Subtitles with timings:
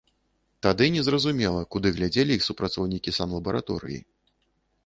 [0.65, 4.01] Тады не зразумела, куды глядзелі іх супрацоўнікі санлабараторыі.